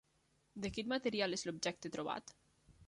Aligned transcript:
De 0.63 0.71
quin 0.77 0.89
material 0.93 1.39
és 1.39 1.47
l'objecte 1.49 1.95
trobat? 1.99 2.37